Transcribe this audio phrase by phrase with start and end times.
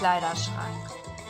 [0.00, 0.88] Kleiderschrank.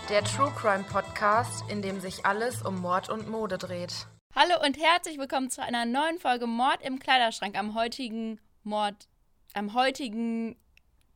[0.08, 4.06] Der True Crime Podcast, in dem sich alles um Mord und Mode dreht.
[4.32, 9.08] Hallo und herzlich willkommen zu einer neuen Folge Mord im Kleiderschrank am heutigen Mord,
[9.54, 10.54] am heutigen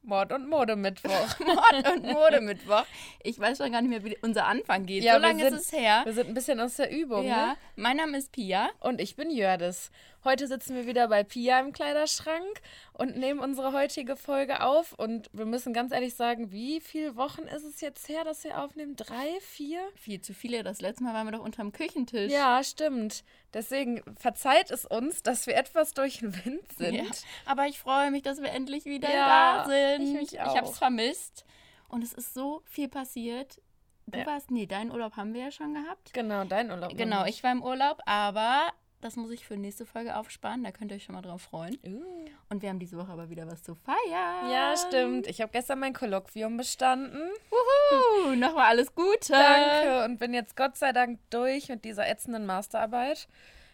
[0.03, 1.39] Mord und Modemittwoch.
[1.47, 2.87] Mord und Modemittwoch.
[3.23, 5.05] Ich weiß schon gar nicht mehr, wie unser Anfang geht.
[5.05, 6.01] Ja, so lange sind- ist es her.
[6.05, 7.57] Wir sind ein bisschen aus der Übung, Ja, ne?
[7.77, 8.69] mein Name ist Pia.
[8.81, 9.93] Und ich bin Jördis.
[10.25, 12.63] Heute sitzen wir wieder bei Pia im Kleiderschrank
[12.95, 14.95] und nehmen unsere heutige Folge auf.
[14.95, 18.59] Und wir müssen ganz ehrlich sagen, wie viele Wochen ist es jetzt her, dass wir
[18.63, 18.97] aufnehmen?
[18.97, 19.81] Drei, vier?
[19.97, 20.63] Viel zu viele.
[20.63, 22.33] Das letzte Mal waren wir doch unterm Küchentisch.
[22.33, 23.23] Ja, stimmt.
[23.53, 26.95] Deswegen verzeiht es uns, dass wir etwas durch den Wind sind.
[26.95, 27.05] Ja.
[27.45, 30.07] Aber ich freue mich, dass wir endlich wieder Ja, da sind.
[30.09, 30.71] ich mich Ich habe auch.
[30.73, 31.45] es vermisst.
[31.89, 33.61] Und es ist so viel passiert.
[34.07, 34.27] Du Ja.
[34.27, 36.15] warst, nee, deinen Urlaub haben wir ja schon gehabt.
[36.15, 36.97] Genau, dein Urlaub.
[36.97, 38.73] Genau, ich war im Urlaub, aber
[39.05, 40.65] das muss ich für nächste Folge aufsparen.
[40.65, 41.79] Da könnt ihr euch schon mal drauf freuen.
[41.85, 42.25] Uh.
[42.49, 44.51] Und wir haben diese Woche aber wieder was zu feiern.
[44.51, 45.27] Ja, stimmt.
[45.27, 47.21] Ich habe gestern mein Kolloquium bestanden.
[47.51, 49.33] Wuhu, nochmal alles Gute.
[49.33, 50.07] Danke.
[50.07, 53.29] Und bin jetzt Gott sei Dank durch mit dieser ätzenden Masterarbeit.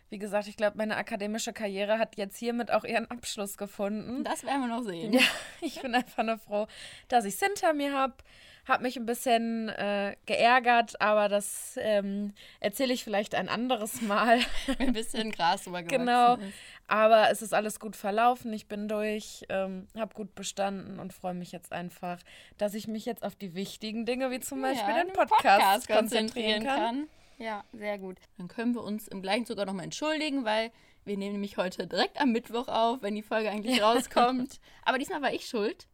[0.09, 4.25] Wie gesagt, ich glaube, meine akademische Karriere hat jetzt hiermit auch ihren Abschluss gefunden.
[4.25, 5.13] Das werden wir noch sehen.
[5.13, 5.23] Ja,
[5.61, 6.67] ich bin einfach nur froh,
[7.07, 8.15] dass ich es hinter mir habe.
[8.71, 14.39] Hab mich ein bisschen äh, geärgert, aber das ähm, erzähle ich vielleicht ein anderes Mal.
[14.79, 16.35] Ein bisschen Gras drüber gewachsen genau.
[16.35, 16.55] ist.
[16.87, 18.53] Aber es ist alles gut verlaufen.
[18.53, 22.21] Ich bin durch, ähm, habe gut bestanden und freue mich jetzt einfach,
[22.59, 26.63] dass ich mich jetzt auf die wichtigen Dinge, wie zum Beispiel Ja, den Podcast, konzentrieren
[26.63, 27.09] kann.
[27.39, 28.19] Ja, sehr gut.
[28.39, 30.71] Dann können wir uns im gleichen sogar nochmal entschuldigen, weil
[31.05, 34.61] wir nehmen nämlich heute direkt am Mittwoch auf, wenn die Folge eigentlich rauskommt.
[34.85, 35.89] Aber diesmal war ich schuld.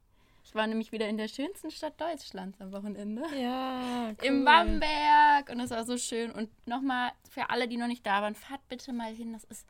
[0.48, 3.22] Ich war nämlich wieder in der schönsten Stadt Deutschlands am Wochenende.
[3.36, 4.24] Ja, cool.
[4.26, 5.50] Im Bamberg.
[5.50, 6.30] Und das war so schön.
[6.30, 9.32] Und nochmal für alle, die noch nicht da waren, fahrt bitte mal hin.
[9.32, 9.66] Das ist,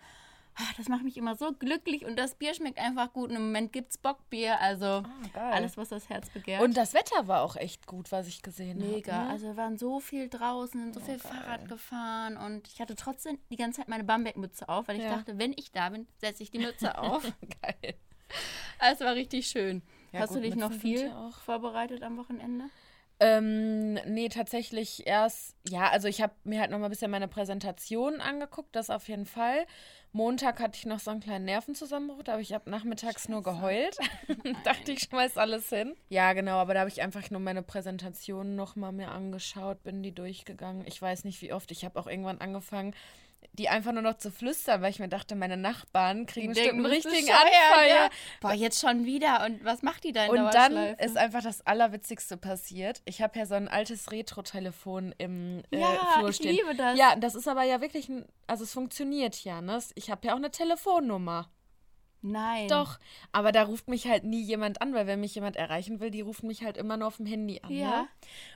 [0.55, 2.05] ah, das macht mich immer so glücklich.
[2.05, 3.31] Und das Bier schmeckt einfach gut.
[3.31, 4.61] Und im Moment gibt es Bockbier.
[4.61, 5.53] Also geil.
[5.55, 6.61] alles, was das Herz begehrt.
[6.63, 8.91] Und das Wetter war auch echt gut, was ich gesehen habe.
[8.92, 9.25] Mega.
[9.25, 9.31] Ne?
[9.31, 13.57] Also wir waren so viel draußen, so viel Fahrrad gefahren und ich hatte trotzdem die
[13.57, 15.17] ganze Zeit meine Bamberg-Mütze auf, weil ich Ja.
[15.17, 17.23] dachte, wenn ich da bin, setze ich die Mütze auf.
[17.63, 17.95] Geil.
[18.79, 19.81] Also, es war richtig schön.
[20.12, 21.12] Ja, Hast gut, du dich noch viel
[21.44, 22.64] vorbereitet am Wochenende?
[23.18, 27.28] Ähm, nee, tatsächlich erst, ja, also ich habe mir halt noch mal ein bisschen meine
[27.28, 29.67] Präsentation angeguckt, das auf jeden Fall.
[30.12, 33.96] Montag hatte ich noch so einen kleinen Nervenzusammenbruch, habe ich ab nachmittags nur geheult.
[34.64, 35.94] Dachte ich, schmeiß alles hin.
[36.11, 40.02] Ja, genau, aber da habe ich einfach nur meine Präsentation noch mal mir angeschaut, bin
[40.02, 40.86] die durchgegangen.
[40.86, 41.70] Ich weiß nicht, wie oft.
[41.70, 42.94] Ich habe auch irgendwann angefangen,
[43.52, 46.86] die einfach nur noch zu flüstern, weil ich mir dachte, meine Nachbarn kriegen bestimmt einen
[46.86, 47.89] richtigen Anfall.
[47.89, 47.95] ja.
[48.05, 48.11] Ja.
[48.41, 49.47] Boah, jetzt schon wieder.
[49.47, 53.01] Und was macht die da in Und dann ist einfach das Allerwitzigste passiert.
[53.07, 56.55] Ich habe ja so ein altes Retro-Telefon im äh, Ja, Flur ich stehen.
[56.55, 56.98] liebe das.
[56.98, 59.79] Ja, das ist aber ja wirklich ein, also es funktioniert ja, ne?
[59.95, 61.51] Ich habe ja auch eine Telefonnummer.
[62.27, 62.67] Nein.
[62.69, 62.98] Doch,
[63.31, 66.23] aber da ruft mich halt nie jemand an, weil wenn mich jemand erreichen will, die
[66.23, 67.70] rufen mich halt immer nur auf dem Handy an.
[67.70, 68.03] Ja.
[68.03, 68.09] Ne?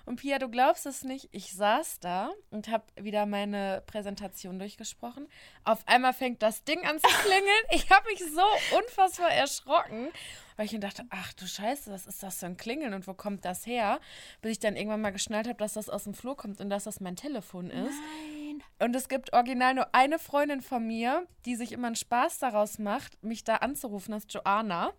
[0.06, 5.28] Und Pia, du glaubst es nicht, ich saß da und habe wieder meine Präsentation durchgesprochen.
[5.64, 7.64] Auf einmal fängt das Ding an zu klingeln.
[7.70, 10.08] ich habe mich so unfassbar erschrocken,
[10.56, 13.14] weil ich mir dachte, ach du Scheiße, was ist das für ein Klingeln und wo
[13.14, 14.00] kommt das her?
[14.42, 16.84] Bis ich dann irgendwann mal geschnallt habe, dass das aus dem Flur kommt und dass
[16.84, 17.94] das mein Telefon ist.
[17.94, 18.39] Nein.
[18.80, 22.78] Und es gibt original nur eine Freundin von mir, die sich immer einen Spaß daraus
[22.78, 24.92] macht, mich da anzurufen, das ist Joanna.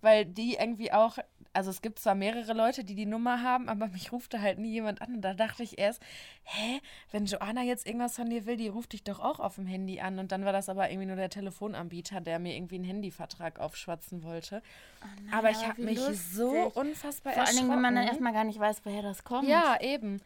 [0.00, 1.18] Weil die irgendwie auch,
[1.52, 4.58] also es gibt zwar mehrere Leute, die die Nummer haben, aber mich ruft da halt
[4.58, 5.14] nie jemand an.
[5.16, 6.00] Und da dachte ich erst,
[6.44, 6.80] hä,
[7.10, 10.00] wenn Joanna jetzt irgendwas von dir will, die ruft dich doch auch auf dem Handy
[10.00, 10.18] an.
[10.20, 14.22] Und dann war das aber irgendwie nur der Telefonanbieter, der mir irgendwie einen Handyvertrag aufschwatzen
[14.22, 14.62] wollte.
[15.32, 16.20] aber ich aber habe wie mich lustig.
[16.20, 18.24] so unfassbar Vor allen Dingen, wenn man dann erschrocken.
[18.26, 19.48] erstmal gar nicht weiß, woher das kommt.
[19.48, 20.20] Ja, eben.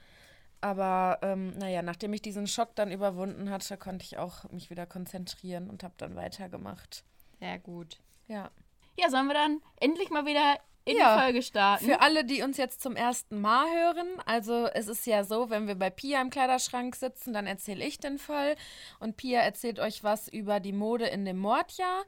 [0.61, 4.87] Aber ähm, naja, nachdem ich diesen Schock dann überwunden hatte, konnte ich auch mich wieder
[4.87, 7.05] konzentrieren und habe dann weitergemacht.
[7.39, 7.99] Sehr gut.
[8.27, 8.51] Ja.
[8.99, 11.85] Ja, sollen wir dann endlich mal wieder in Ja, die Folge starten?
[11.85, 15.69] Für alle, die uns jetzt zum ersten Mal hören, also es ist ja so, wenn
[15.69, 18.57] wir bei Pia im Kleiderschrank sitzen, dann erzähle ich den Fall
[18.99, 22.05] und Pia erzählt euch was über die Mode in dem Mordjahr.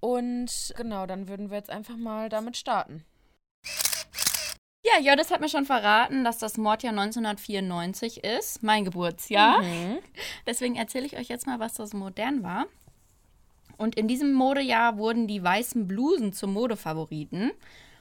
[0.00, 3.04] Und genau, dann würden wir jetzt einfach mal damit starten.
[4.94, 9.62] Ja, Jodis hat mir schon verraten, dass das Mordjahr 1994 ist, mein Geburtsjahr.
[9.62, 9.98] Mhm.
[10.46, 12.66] Deswegen erzähle ich euch jetzt mal, was das modern war.
[13.76, 17.52] Und in diesem Modejahr wurden die weißen Blusen zum Modefavoriten.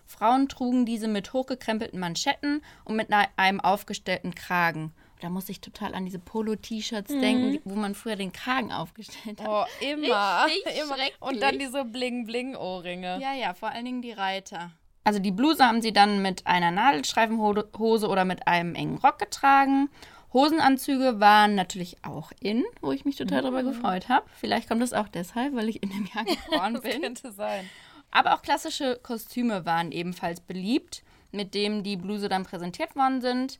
[0.05, 4.93] Frauen trugen diese mit hochgekrempelten Manschetten und mit ne- einem aufgestellten Kragen.
[5.19, 9.41] Da muss ich total an diese Polo-T-Shirts denken, die- wo man früher den Kragen aufgestellt
[9.41, 9.47] hat.
[9.49, 10.45] Oh, immer.
[10.47, 10.95] Richtig immer.
[11.19, 13.19] Und dann diese Bling-Bling-Ohrringe.
[13.21, 14.71] Ja, ja, vor allen Dingen die Reiter.
[15.07, 19.89] Also die Bluse haben sie dann mit einer Nadelstreifenhose oder mit einem engen Rock getragen.
[20.33, 24.25] Hosenanzüge waren natürlich auch in, wo ich mich total darüber gefreut habe.
[24.37, 27.01] Vielleicht kommt es auch deshalb, weil ich in dem Jahr geboren Das bin.
[27.01, 27.69] könnte sein.
[28.11, 31.03] Aber auch klassische Kostüme waren ebenfalls beliebt.
[31.31, 33.59] mit dem die Bluse dann präsentiert worden sind.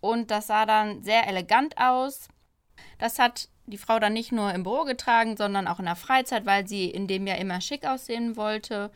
[0.00, 2.28] Und das sah dann sehr elegant aus.
[2.98, 6.46] Das hat die Frau dann nicht nur im Büro getragen, sondern auch in der Freizeit,
[6.46, 8.92] weil sie in dem Jahr immer schick aussehen wollte.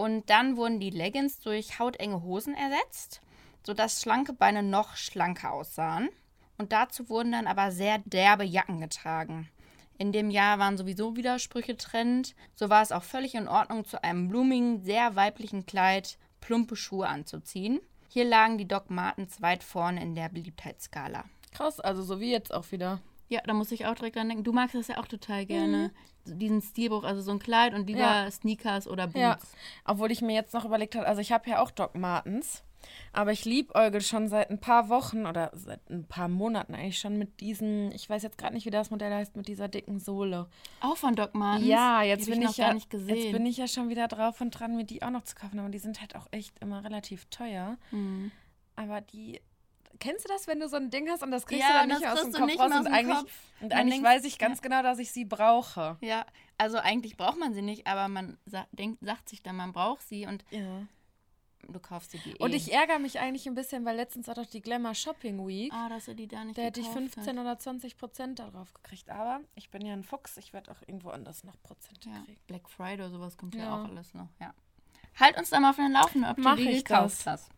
[0.00, 3.20] Und dann wurden die Leggings durch hautenge Hosen ersetzt,
[3.66, 6.08] sodass schlanke Beine noch schlanker aussahen.
[6.56, 9.50] Und dazu wurden dann aber sehr derbe Jacken getragen.
[9.98, 12.34] In dem Jahr waren sowieso Widersprüche Trend.
[12.54, 17.06] So war es auch völlig in Ordnung, zu einem blumigen, sehr weiblichen Kleid plumpe Schuhe
[17.06, 17.78] anzuziehen.
[18.08, 21.26] Hier lagen die Doc Martens weit vorne in der Beliebtheitsskala.
[21.52, 23.02] Krass, also so wie jetzt auch wieder.
[23.28, 24.44] Ja, da muss ich auch direkt dran denken.
[24.44, 25.88] Du magst das ja auch total gerne.
[25.88, 25.90] Mhm.
[26.24, 28.30] Diesen Stilbruch, also so ein Kleid und lieber ja.
[28.30, 29.18] Sneakers oder Boots.
[29.18, 29.38] Ja.
[29.84, 32.62] Obwohl ich mir jetzt noch überlegt habe, also ich habe ja auch Doc Martens.
[33.12, 37.18] Aber ich liebäugel schon seit ein paar Wochen oder seit ein paar Monaten eigentlich schon
[37.18, 40.48] mit diesen, ich weiß jetzt gerade nicht, wie das Modell heißt, mit dieser dicken Sohle.
[40.80, 41.68] Auch von Doc Martens?
[41.68, 44.76] Ja, jetzt bin ich, ich ja, jetzt bin ich ja schon wieder drauf und dran,
[44.76, 45.58] mir die auch noch zu kaufen.
[45.58, 47.76] Aber die sind halt auch echt immer relativ teuer.
[47.90, 48.30] Mhm.
[48.76, 49.40] Aber die
[50.00, 51.98] kennst du das, wenn du so ein Ding hast und das kriegst ja, du dann
[51.98, 53.32] nicht aus dem Kopf raus und eigentlich, Kopf.
[53.60, 54.62] und eigentlich weiß ich ganz ja.
[54.62, 55.96] genau, dass ich sie brauche.
[56.00, 56.26] Ja,
[56.58, 60.02] also eigentlich braucht man sie nicht, aber man sa denkt, sagt sich dann, man braucht
[60.08, 60.86] sie und ja.
[61.68, 62.38] du kaufst sie die eh.
[62.38, 65.72] Und ich ärgere mich eigentlich ein bisschen, weil letztens war doch die Glamour Shopping Week.
[65.72, 67.36] Ah, dass er die da nicht Da hätte ich 15 hat.
[67.36, 71.10] oder 20 Prozent darauf gekriegt, aber ich bin ja ein Fuchs, ich werde auch irgendwo
[71.10, 72.22] anders noch Prozent ja.
[72.24, 72.40] kriegen.
[72.46, 73.74] Black Friday oder sowas kommt ja.
[73.74, 74.52] auch alles noch, ja.
[75.18, 77.50] Halt uns da mal auf den Laufenden, ob Mach du die gekauft hast.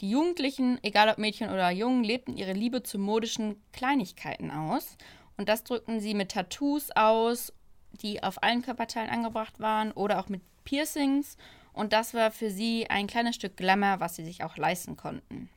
[0.00, 4.96] Die Jugendlichen, egal ob Mädchen oder Jungen, lebten ihre Liebe zu modischen Kleinigkeiten aus.
[5.36, 7.52] Und das drückten sie mit Tattoos aus,
[7.92, 11.36] die auf allen Körperteilen angebracht waren oder auch mit Piercings.
[11.72, 15.48] Und das war für sie ein kleines Stück Glamour, was sie sich auch leisten konnten.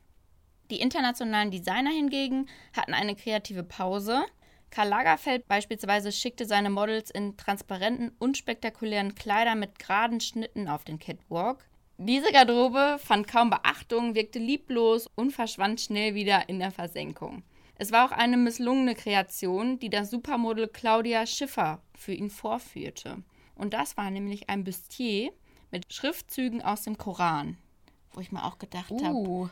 [0.70, 2.46] Die internationalen Designer hingegen
[2.76, 4.24] hatten eine kreative Pause.
[4.70, 10.98] Karl Lagerfeld beispielsweise schickte seine Models in transparenten, unspektakulären Kleidern mit geraden Schnitten auf den
[10.98, 11.67] Catwalk.
[12.00, 17.42] Diese Garderobe fand kaum Beachtung, wirkte lieblos und verschwand schnell wieder in der Versenkung.
[17.74, 23.24] Es war auch eine misslungene Kreation, die das Supermodel Claudia Schiffer für ihn vorführte.
[23.56, 25.32] Und das war nämlich ein Bustier
[25.72, 27.58] mit Schriftzügen aus dem Koran,
[28.12, 29.04] wo ich mir auch gedacht uh.
[29.04, 29.50] habe,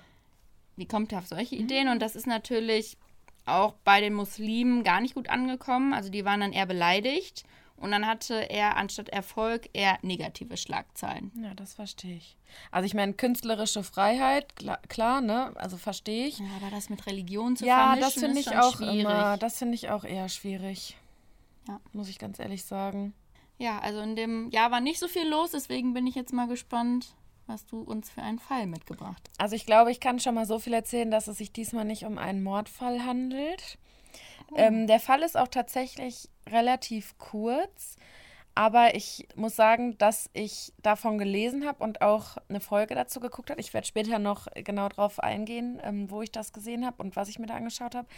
[0.76, 1.88] wie kommt er auf solche Ideen?
[1.88, 2.96] Und das ist natürlich
[3.44, 5.92] auch bei den Muslimen gar nicht gut angekommen.
[5.92, 7.44] Also die waren dann eher beleidigt
[7.76, 11.30] und dann hatte er anstatt Erfolg eher negative Schlagzeilen.
[11.42, 12.36] Ja, das verstehe ich.
[12.70, 15.52] Also ich meine, künstlerische Freiheit, klar, klar, ne?
[15.56, 16.38] Also verstehe ich.
[16.38, 19.00] Ja, aber das mit Religion zu ja, vermischen, das finde ich auch schwierig.
[19.00, 19.36] immer.
[19.36, 20.96] Das finde ich auch eher schwierig.
[21.68, 21.80] Ja.
[21.92, 23.12] Muss ich ganz ehrlich sagen.
[23.58, 26.46] Ja, also in dem Jahr war nicht so viel los, deswegen bin ich jetzt mal
[26.46, 27.14] gespannt,
[27.46, 29.40] was du uns für einen Fall mitgebracht hast.
[29.40, 32.04] Also ich glaube, ich kann schon mal so viel erzählen, dass es sich diesmal nicht
[32.04, 33.78] um einen Mordfall handelt.
[34.54, 37.96] Ähm, der Fall ist auch tatsächlich relativ kurz,
[38.54, 43.50] aber ich muss sagen, dass ich davon gelesen habe und auch eine Folge dazu geguckt
[43.50, 43.60] habe.
[43.60, 47.28] Ich werde später noch genau darauf eingehen, ähm, wo ich das gesehen habe und was
[47.28, 48.08] ich mir da angeschaut habe.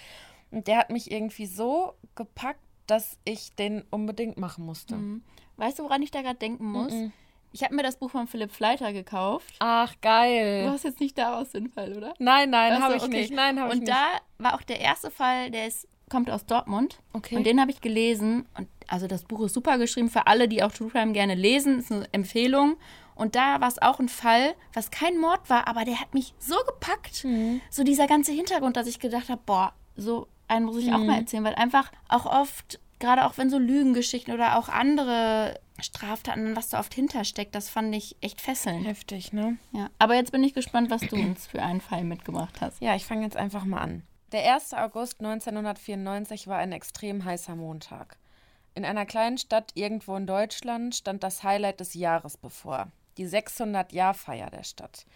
[0.50, 4.96] Und der hat mich irgendwie so gepackt, dass ich den unbedingt machen musste.
[4.96, 5.22] Mhm.
[5.56, 6.92] Weißt du, woran ich da gerade denken muss?
[6.92, 7.12] Mhm.
[7.52, 9.56] Ich habe mir das Buch von Philipp Fleiter gekauft.
[9.58, 10.64] Ach, geil.
[10.64, 12.14] Du hast jetzt nicht daraus den Fall, oder?
[12.18, 13.20] Nein, nein, habe ich okay.
[13.20, 13.32] nicht.
[13.32, 13.88] Nein, habe ich nicht.
[13.88, 17.00] Und da war auch der erste Fall, der ist kommt aus Dortmund.
[17.12, 17.36] Okay.
[17.36, 18.46] Und den habe ich gelesen.
[18.56, 21.78] Und also das Buch ist super geschrieben für alle, die auch True Crime gerne lesen.
[21.78, 22.76] Ist eine Empfehlung.
[23.14, 26.34] Und da war es auch ein Fall, was kein Mord war, aber der hat mich
[26.38, 27.24] so gepackt.
[27.24, 27.60] Mhm.
[27.68, 30.94] So dieser ganze Hintergrund, dass ich gedacht habe, boah, so einen muss ich mhm.
[30.94, 35.58] auch mal erzählen, weil einfach auch oft, gerade auch wenn so Lügengeschichten oder auch andere
[35.80, 38.86] Straftaten, was da oft hintersteckt, das fand ich echt fesselnd.
[38.86, 39.58] Heftig, ne?
[39.72, 39.90] Ja.
[39.98, 42.80] Aber jetzt bin ich gespannt, was du uns für einen Fall mitgebracht hast.
[42.80, 44.02] Ja, ich fange jetzt einfach mal an.
[44.32, 44.74] Der 1.
[44.74, 48.18] August 1994 war ein extrem heißer Montag.
[48.74, 54.50] In einer kleinen Stadt irgendwo in Deutschland stand das Highlight des Jahres bevor, die 600-Jahr-Feier
[54.50, 55.06] der Stadt.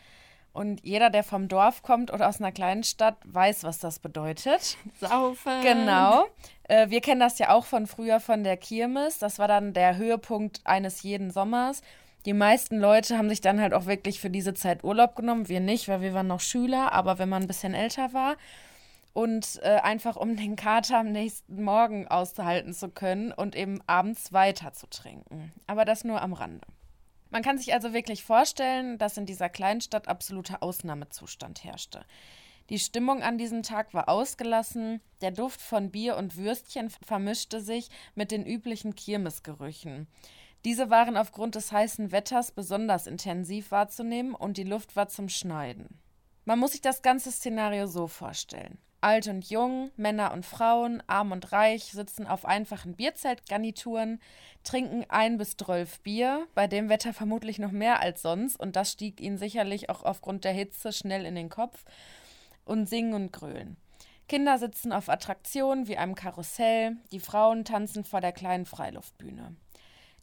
[0.54, 4.78] Und jeder, der vom Dorf kommt oder aus einer kleinen Stadt, weiß, was das bedeutet.
[5.00, 5.60] Saufen.
[5.62, 6.24] Genau.
[6.64, 9.18] Äh, wir kennen das ja auch von früher von der Kirmes.
[9.18, 11.82] Das war dann der Höhepunkt eines jeden Sommers.
[12.24, 15.48] Die meisten Leute haben sich dann halt auch wirklich für diese Zeit Urlaub genommen.
[15.48, 18.36] Wir nicht, weil wir waren noch Schüler, aber wenn man ein bisschen älter war
[19.12, 24.32] und äh, einfach um den Kater am nächsten Morgen auszuhalten zu können und eben abends
[24.32, 25.52] weiter zu trinken.
[25.66, 26.66] Aber das nur am Rande.
[27.30, 32.04] Man kann sich also wirklich vorstellen, dass in dieser Kleinstadt absoluter Ausnahmezustand herrschte.
[32.68, 37.88] Die Stimmung an diesem Tag war ausgelassen, der Duft von Bier und Würstchen vermischte sich
[38.14, 40.06] mit den üblichen Kirmesgerüchen.
[40.64, 46.00] Diese waren aufgrund des heißen Wetters besonders intensiv wahrzunehmen und die Luft war zum Schneiden.
[46.44, 48.78] Man muss sich das ganze Szenario so vorstellen.
[49.02, 54.20] Alt und jung, Männer und Frauen, arm und reich sitzen auf einfachen Bierzeltgarnituren,
[54.64, 58.92] trinken ein bis zwölf Bier, bei dem Wetter vermutlich noch mehr als sonst und das
[58.92, 61.84] stieg ihnen sicherlich auch aufgrund der Hitze schnell in den Kopf
[62.64, 63.76] und singen und grölen.
[64.28, 69.56] Kinder sitzen auf Attraktionen wie einem Karussell, die Frauen tanzen vor der kleinen Freiluftbühne.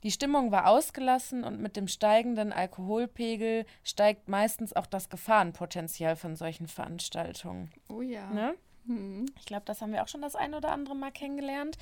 [0.03, 6.37] Die Stimmung war ausgelassen und mit dem steigenden Alkoholpegel steigt meistens auch das Gefahrenpotenzial von
[6.37, 7.69] solchen Veranstaltungen.
[7.89, 8.31] Oh ja.
[8.31, 8.55] Ne?
[8.89, 9.27] Hm.
[9.37, 11.77] Ich glaube, das haben wir auch schon das ein oder andere Mal kennengelernt.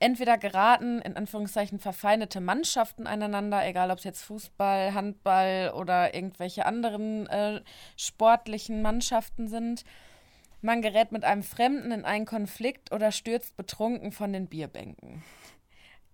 [0.00, 6.64] Entweder geraten in Anführungszeichen verfeindete Mannschaften aneinander, egal ob es jetzt Fußball, Handball oder irgendwelche
[6.66, 7.60] anderen äh,
[7.96, 9.84] sportlichen Mannschaften sind.
[10.62, 15.22] Man gerät mit einem Fremden in einen Konflikt oder stürzt betrunken von den Bierbänken.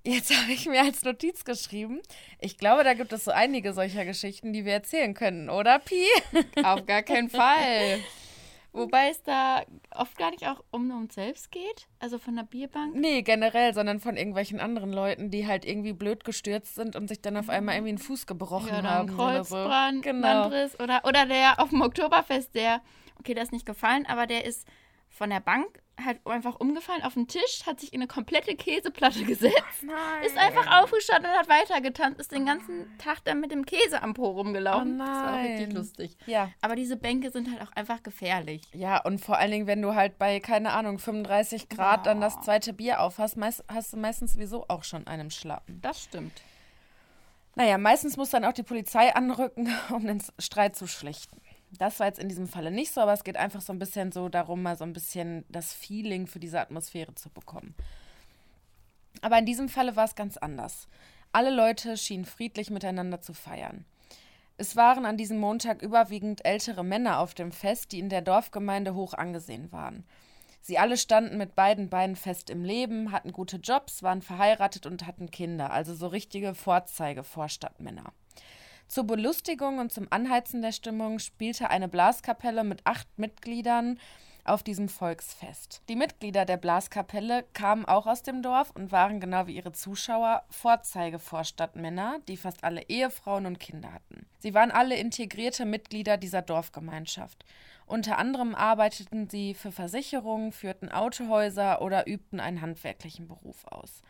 [0.03, 2.01] Jetzt habe ich mir als Notiz geschrieben.
[2.41, 6.05] Ich glaube, da gibt es so einige solcher Geschichten, die wir erzählen können, oder Pi?
[6.63, 8.01] Auf gar keinen Fall.
[8.75, 9.63] Wobei es da
[9.93, 12.97] oft gar nicht auch um uns selbst geht, also von der Bierbank.
[12.97, 17.23] Nee, generell, sondern von irgendwelchen anderen Leuten, die halt irgendwie blöd gestürzt sind und sich
[17.23, 19.15] dann auf einmal irgendwie einen Fuß gebrochen ja, oder haben.
[19.15, 20.01] Kreuzbrand, oder so.
[20.03, 20.27] Genau.
[20.27, 22.83] Landriss oder, oder der auf dem Oktoberfest, der,
[23.21, 24.67] okay, der ist nicht gefallen, aber der ist
[25.09, 29.25] von der Bank halt einfach umgefallen auf den Tisch, hat sich in eine komplette Käseplatte
[29.25, 30.25] gesetzt, nein.
[30.25, 34.15] ist einfach aufgestanden und hat weitergetanzt, ist den ganzen Tag dann mit dem Käse am
[34.15, 34.97] Po rumgelaufen.
[34.97, 36.17] Oh das war auch richtig lustig.
[36.27, 36.51] Ja.
[36.61, 38.63] Aber diese Bänke sind halt auch einfach gefährlich.
[38.73, 42.05] Ja, und vor allen Dingen, wenn du halt bei, keine Ahnung, 35 Grad oh.
[42.05, 45.81] dann das zweite Bier auf hast, meist, hast du meistens sowieso auch schon einen Schlappen.
[45.81, 46.43] Das stimmt.
[47.57, 51.41] Naja, meistens muss dann auch die Polizei anrücken, um den Streit zu schlichten.
[51.79, 54.13] Das war jetzt in diesem Falle nicht so, aber es geht einfach so ein bisschen
[54.13, 57.75] so darum, mal so ein bisschen das Feeling für diese Atmosphäre zu bekommen.
[59.23, 60.89] Aber in diesem Falle war es ganz anders.
[61.33, 63.85] Alle Leute schienen friedlich miteinander zu feiern.
[64.57, 68.95] Es waren an diesem Montag überwiegend ältere Männer auf dem Fest, die in der Dorfgemeinde
[68.95, 70.05] hoch angesehen waren.
[70.61, 75.07] Sie alle standen mit beiden Beinen fest im Leben, hatten gute Jobs, waren verheiratet und
[75.07, 78.13] hatten Kinder, also so richtige Vorzeige-Vorstadtmänner.
[78.89, 83.99] Zur Belustigung und zum Anheizen der Stimmung spielte eine Blaskapelle mit acht Mitgliedern
[84.45, 85.83] auf diesem Volksfest.
[85.89, 90.45] Die Mitglieder der Blaskapelle kamen auch aus dem Dorf und waren genau wie ihre Zuschauer
[90.51, 94.27] Vorzeigevorstadtmänner, die fast alle Ehefrauen und Kinder hatten.
[94.39, 97.45] Sie waren alle integrierte Mitglieder dieser Dorfgemeinschaft.
[97.87, 104.03] Unter anderem arbeiteten sie für Versicherungen, führten Autohäuser oder übten einen handwerklichen Beruf aus.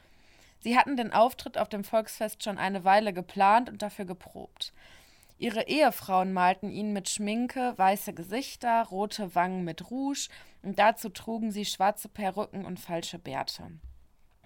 [0.65, 4.73] Sie hatten den Auftritt auf dem Volksfest schon eine Weile geplant und dafür geprobt.
[5.37, 10.31] Ihre Ehefrauen malten ihnen mit Schminke weiße Gesichter, rote Wangen mit Rouge
[10.63, 13.73] und dazu trugen sie schwarze Perücken und falsche Bärte.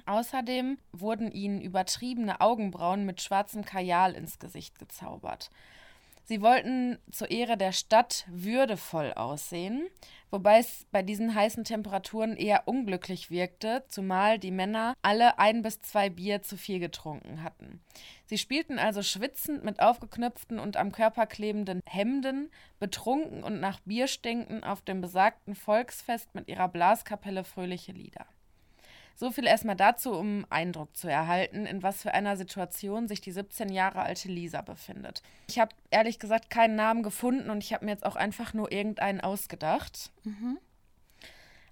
[0.06, 5.52] Außerdem wurden ihnen übertriebene Augenbrauen mit schwarzem Kajal ins Gesicht gezaubert.
[6.28, 9.88] Sie wollten zur Ehre der Stadt würdevoll aussehen,
[10.30, 15.80] wobei es bei diesen heißen Temperaturen eher unglücklich wirkte, zumal die Männer alle ein bis
[15.80, 17.80] zwei Bier zu viel getrunken hatten.
[18.26, 24.06] Sie spielten also schwitzend mit aufgeknöpften und am Körper klebenden Hemden, betrunken und nach Bier
[24.06, 28.26] stinkend auf dem besagten Volksfest mit ihrer Blaskapelle fröhliche Lieder.
[29.20, 33.32] So viel erstmal dazu, um Eindruck zu erhalten, in was für einer Situation sich die
[33.32, 35.24] 17 Jahre alte Lisa befindet.
[35.48, 38.70] Ich habe ehrlich gesagt keinen Namen gefunden und ich habe mir jetzt auch einfach nur
[38.70, 40.12] irgendeinen ausgedacht.
[40.22, 40.58] Mhm.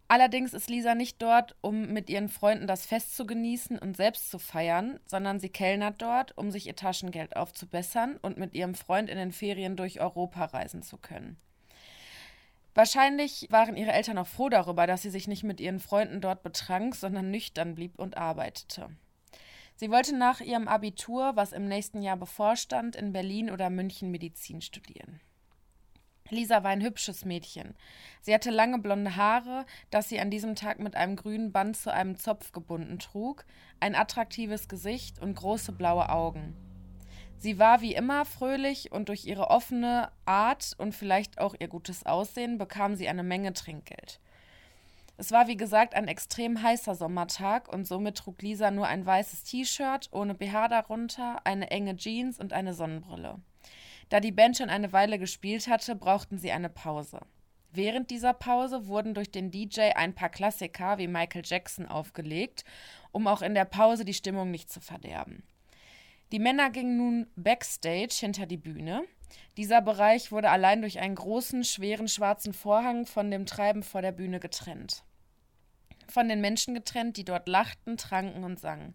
[0.08, 4.28] Allerdings ist Lisa nicht dort, um mit ihren Freunden das Fest zu genießen und selbst
[4.28, 9.08] zu feiern, sondern sie kellnert dort, um sich ihr Taschengeld aufzubessern und mit ihrem Freund
[9.08, 11.36] in den Ferien durch Europa reisen zu können.
[12.76, 16.42] Wahrscheinlich waren ihre Eltern auch froh darüber, dass sie sich nicht mit ihren Freunden dort
[16.42, 18.90] betrank, sondern nüchtern blieb und arbeitete.
[19.76, 24.60] Sie wollte nach ihrem Abitur, was im nächsten Jahr bevorstand, in Berlin oder München Medizin
[24.60, 25.22] studieren.
[26.28, 27.74] Lisa war ein hübsches Mädchen.
[28.20, 31.90] Sie hatte lange blonde Haare, das sie an diesem Tag mit einem grünen Band zu
[31.90, 33.46] einem Zopf gebunden trug,
[33.80, 36.65] ein attraktives Gesicht und große blaue Augen.
[37.38, 42.06] Sie war wie immer fröhlich und durch ihre offene Art und vielleicht auch ihr gutes
[42.06, 44.20] Aussehen bekam sie eine Menge Trinkgeld.
[45.18, 49.44] Es war wie gesagt ein extrem heißer Sommertag und somit trug Lisa nur ein weißes
[49.44, 53.40] T-Shirt ohne BH darunter, eine enge Jeans und eine Sonnenbrille.
[54.08, 57.20] Da die Band schon eine Weile gespielt hatte, brauchten sie eine Pause.
[57.72, 62.64] Während dieser Pause wurden durch den DJ ein paar Klassiker wie Michael Jackson aufgelegt,
[63.10, 65.42] um auch in der Pause die Stimmung nicht zu verderben.
[66.32, 69.04] Die Männer gingen nun backstage hinter die Bühne.
[69.56, 74.12] Dieser Bereich wurde allein durch einen großen, schweren schwarzen Vorhang von dem Treiben vor der
[74.12, 75.04] Bühne getrennt.
[76.08, 78.94] Von den Menschen getrennt, die dort lachten, tranken und sangen.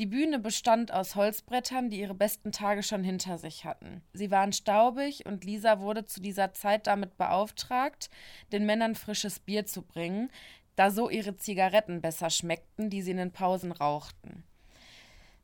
[0.00, 4.02] Die Bühne bestand aus Holzbrettern, die ihre besten Tage schon hinter sich hatten.
[4.12, 8.08] Sie waren staubig und Lisa wurde zu dieser Zeit damit beauftragt,
[8.50, 10.30] den Männern frisches Bier zu bringen,
[10.74, 14.44] da so ihre Zigaretten besser schmeckten, die sie in den Pausen rauchten.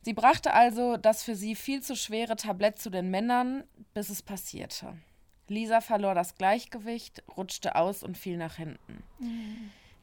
[0.07, 4.21] Sie brachte also das für sie viel zu schwere Tablett zu den Männern, bis es
[4.21, 4.93] passierte.
[5.49, 9.03] Lisa verlor das Gleichgewicht, rutschte aus und fiel nach hinten.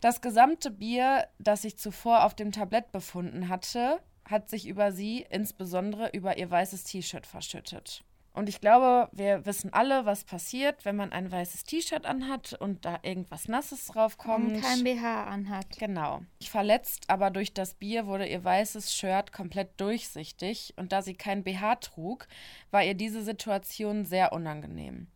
[0.02, 5.24] Das gesamte Bier, das sich zuvor auf dem Tablett befunden hatte, hat sich über sie,
[5.30, 8.04] insbesondere über ihr weißes T-Shirt, verschüttet.
[8.34, 12.84] Und ich glaube, wir wissen alle, was passiert, wenn man ein weißes T-Shirt anhat und
[12.84, 14.54] da irgendwas Nasses draufkommt.
[14.54, 15.78] Und kein BH anhat.
[15.78, 16.20] Genau.
[16.42, 21.44] Verletzt, aber durch das Bier wurde ihr weißes Shirt komplett durchsichtig und da sie kein
[21.44, 22.26] BH trug,
[22.72, 25.06] war ihr diese Situation sehr unangenehm.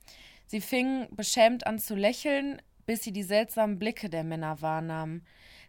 [0.46, 5.22] Sie fing beschämt an zu lächeln, bis sie die seltsamen Blicke der Männer wahrnahm.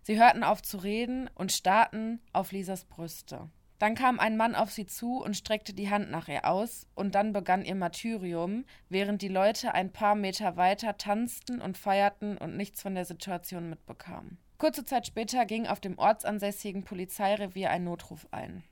[0.04, 3.50] Sie hörten auf zu reden und starrten auf Lisas Brüste.
[3.80, 7.16] Dann kam ein Mann auf sie zu und streckte die Hand nach ihr aus, und
[7.16, 12.58] dann begann ihr Martyrium, während die Leute ein paar Meter weiter tanzten und feierten und
[12.58, 14.38] nichts von der Situation mitbekamen.
[14.58, 18.64] Kurze Zeit später ging auf dem ortsansässigen Polizeirevier ein Notruf ein.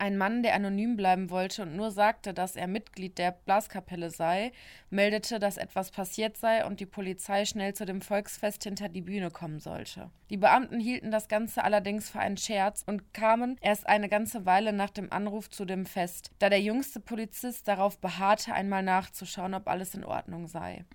[0.00, 4.50] Ein Mann, der anonym bleiben wollte und nur sagte, dass er Mitglied der Blaskapelle sei,
[4.88, 9.30] meldete, dass etwas passiert sei und die Polizei schnell zu dem Volksfest hinter die Bühne
[9.30, 10.10] kommen sollte.
[10.30, 14.72] Die Beamten hielten das Ganze allerdings für einen Scherz und kamen erst eine ganze Weile
[14.72, 19.68] nach dem Anruf zu dem Fest, da der jüngste Polizist darauf beharrte, einmal nachzuschauen, ob
[19.68, 20.86] alles in Ordnung sei.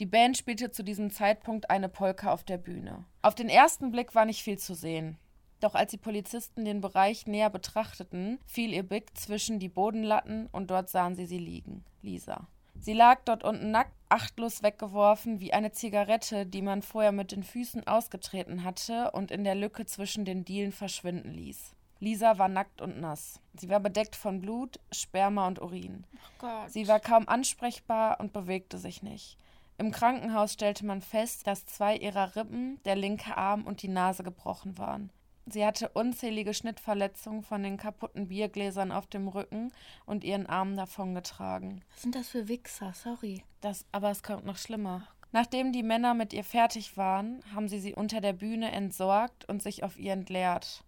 [0.00, 3.04] Die Band spielte zu diesem Zeitpunkt eine Polka auf der Bühne.
[3.20, 5.18] Auf den ersten Blick war nicht viel zu sehen.
[5.64, 10.70] Doch als die Polizisten den Bereich näher betrachteten, fiel ihr Blick zwischen die Bodenlatten und
[10.70, 11.86] dort sahen sie sie liegen.
[12.02, 12.48] Lisa.
[12.78, 17.42] Sie lag dort unten nackt, achtlos weggeworfen, wie eine Zigarette, die man vorher mit den
[17.42, 21.74] Füßen ausgetreten hatte und in der Lücke zwischen den Dielen verschwinden ließ.
[21.98, 23.40] Lisa war nackt und nass.
[23.54, 26.04] Sie war bedeckt von Blut, Sperma und Urin.
[26.42, 29.38] Oh sie war kaum ansprechbar und bewegte sich nicht.
[29.78, 34.24] Im Krankenhaus stellte man fest, dass zwei ihrer Rippen, der linke Arm und die Nase
[34.24, 35.10] gebrochen waren.
[35.46, 39.72] Sie hatte unzählige Schnittverletzungen von den kaputten Biergläsern auf dem Rücken
[40.06, 41.82] und ihren Armen davongetragen.
[41.92, 42.92] Was sind das für Wichser?
[42.94, 43.42] Sorry.
[43.60, 45.06] Das, aber es kommt noch schlimmer.
[45.32, 49.62] Nachdem die Männer mit ihr fertig waren, haben sie sie unter der Bühne entsorgt und
[49.62, 50.84] sich auf ihr entleert.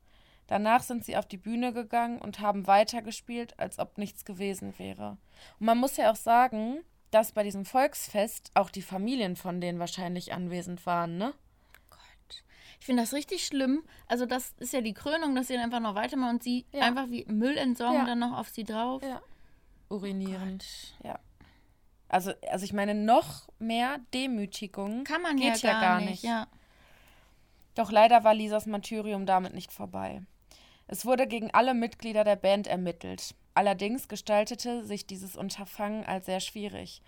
[0.46, 5.18] Danach sind sie auf die Bühne gegangen und haben weitergespielt, als ob nichts gewesen wäre.
[5.58, 6.78] Und man muss ja auch sagen,
[7.10, 11.34] dass bei diesem Volksfest auch die Familien von denen wahrscheinlich anwesend waren, ne?
[12.86, 13.82] Ich finde das richtig schlimm.
[14.06, 16.82] Also, das ist ja die Krönung, dass sie dann einfach noch weitermachen und sie ja.
[16.82, 18.04] einfach wie Müll entsorgen ja.
[18.04, 19.02] dann noch auf sie drauf.
[19.02, 19.20] Ja.
[19.88, 20.64] Urinierend.
[21.02, 21.18] Oh ja.
[22.08, 26.10] Also, also ich meine, noch mehr Demütigung kann man geht ja gar, gar nicht.
[26.10, 26.22] nicht.
[26.22, 26.46] Ja.
[27.74, 30.22] Doch leider war Lisas Martyrium damit nicht vorbei.
[30.86, 33.34] Es wurde gegen alle Mitglieder der Band ermittelt.
[33.54, 37.02] Allerdings gestaltete sich dieses Unterfangen als sehr schwierig.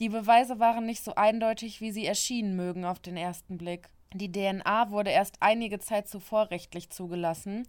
[0.00, 3.90] Die Beweise waren nicht so eindeutig, wie sie erschienen mögen auf den ersten Blick.
[4.12, 7.66] Die DNA wurde erst einige Zeit zuvor rechtlich zugelassen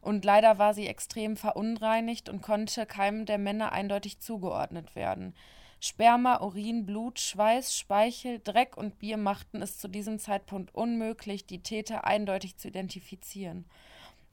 [0.00, 5.34] und leider war sie extrem verunreinigt und konnte keinem der Männer eindeutig zugeordnet werden.
[5.78, 11.62] Sperma, Urin, Blut, Schweiß, Speichel, Dreck und Bier machten es zu diesem Zeitpunkt unmöglich, die
[11.62, 13.64] Täter eindeutig zu identifizieren.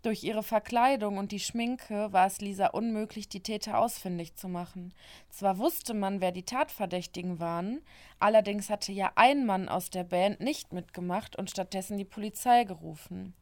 [0.04, 4.94] Durch ihre Verkleidung und die Schminke war es Lisa unmöglich, die Täter ausfindig zu machen.
[5.30, 7.82] Zwar wusste man, wer die Tatverdächtigen waren,
[8.20, 13.36] allerdings hatte ja ein Mann aus der Band nicht mitgemacht und stattdessen die Polizei gerufen.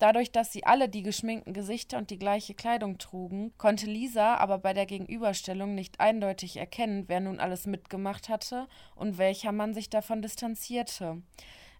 [0.00, 4.58] Dadurch, dass sie alle die geschminkten Gesichter und die gleiche Kleidung trugen, konnte Lisa aber
[4.58, 9.88] bei der Gegenüberstellung nicht eindeutig erkennen, wer nun alles mitgemacht hatte und welcher Mann sich
[9.88, 11.22] davon distanzierte.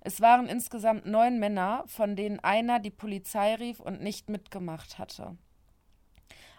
[0.06, 5.36] Es waren insgesamt neun Männer, von denen einer die Polizei rief und nicht mitgemacht hatte.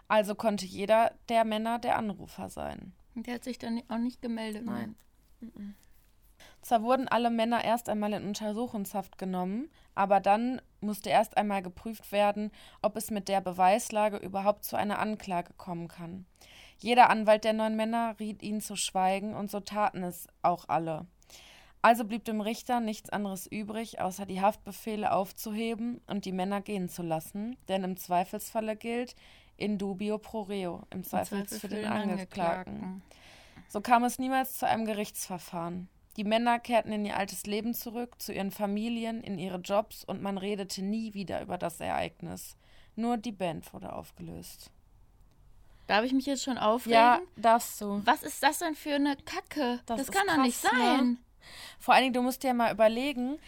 [0.06, 2.92] Also konnte jeder der Männer der Anrufer sein.
[3.14, 4.66] Der hat sich dann auch nicht gemeldet.
[4.66, 4.96] Nein.
[5.40, 5.74] nein.
[6.60, 12.12] Zwar wurden alle Männer erst einmal in Untersuchungshaft genommen, aber dann musste erst einmal geprüft
[12.12, 12.50] werden,
[12.82, 16.26] ob es mit der Beweislage überhaupt zu einer Anklage kommen kann.
[16.76, 21.06] Jeder Anwalt der neun Männer riet ihnen zu schweigen, und so taten es auch alle.
[21.80, 26.88] Also blieb dem Richter nichts anderes übrig, außer die Haftbefehle aufzuheben und die Männer gehen
[26.88, 29.14] zu lassen, denn im Zweifelsfalle gilt
[29.56, 33.02] in dubio pro reo, im Zweifel für den Angeklagten.
[33.68, 35.88] So kam es niemals zu einem Gerichtsverfahren.
[36.16, 40.20] Die Männer kehrten in ihr altes Leben zurück, zu ihren Familien, in ihre Jobs und
[40.20, 42.56] man redete nie wieder über das Ereignis.
[42.96, 44.72] Nur die Band wurde aufgelöst.
[45.86, 46.92] Darf ich mich jetzt schon aufregen?
[46.92, 48.02] Ja, darfst du.
[48.04, 49.80] Was ist das denn für eine Kacke?
[49.86, 51.10] Das, das kann doch nicht sein.
[51.12, 51.16] Ne?
[51.78, 53.38] Vor allen Dingen, du musst dir mal überlegen,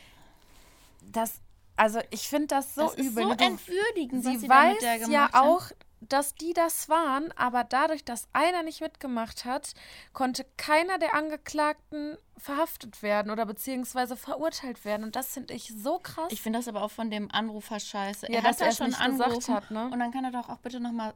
[1.02, 1.40] dass,
[1.76, 3.22] also ich finde das so das ist übel.
[3.24, 3.36] so ne?
[3.36, 5.34] Du- entwürdigend, sie sie weiß ja haben.
[5.34, 5.70] auch,
[6.02, 9.74] dass die das waren, aber dadurch, dass einer nicht mitgemacht hat,
[10.14, 15.04] konnte keiner der Angeklagten verhaftet werden oder beziehungsweise verurteilt werden.
[15.04, 16.28] Und das finde ich so krass.
[16.32, 18.28] Ich finde das aber auch von dem Anrufer scheiße.
[18.30, 19.90] Ja, er dass hat da er schon angerufen hat, ne?
[19.92, 21.12] und dann kann er doch auch bitte nochmal,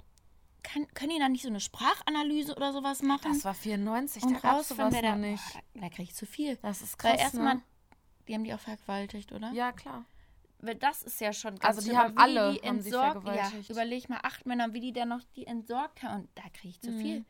[0.64, 3.33] kann, können die da nicht so eine Sprachanalyse oder sowas machen?
[3.33, 5.42] das war 94, und da wer noch der, nicht.
[5.53, 6.57] Boah, da kriege ich zu viel.
[6.57, 7.62] Das ist krass, Weil erstmal, ne?
[8.27, 9.53] die haben die auch vergewaltigt, oder?
[9.53, 10.05] Ja, klar.
[10.61, 13.68] Weil das ist ja schon Also die haben alle- die haben sie vergewaltigt.
[13.68, 16.22] Ja, überleg mal, acht Männer, wie die dann noch die entsorgt haben.
[16.22, 17.00] Und da kriege ich zu Mhm.
[17.00, 17.24] viel.